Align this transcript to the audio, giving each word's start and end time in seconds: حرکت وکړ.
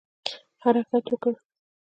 حرکت 0.61 1.05
وکړ. 1.09 1.33